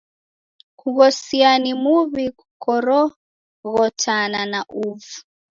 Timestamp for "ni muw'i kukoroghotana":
1.63-4.41